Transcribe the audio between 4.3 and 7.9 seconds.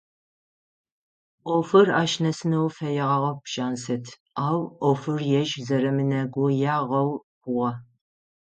ау ӏофыр ежь зэремынэгуягъэу хъугъэ.